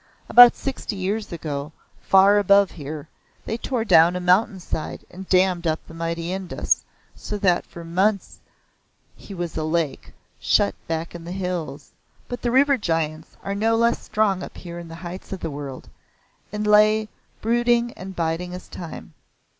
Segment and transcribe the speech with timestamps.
[0.29, 3.07] About sixty years ago far above here
[3.45, 7.83] they tore down a mountain side and damned up the mighty Indus, so that for
[7.85, 8.39] months
[9.15, 11.91] he was a lake, shut back in the hills.
[12.27, 15.51] But the river giants are no less strong up here in the heights of the
[15.51, 15.87] world,
[16.51, 17.09] and lie lay
[17.39, 19.13] brooding and hiding his time.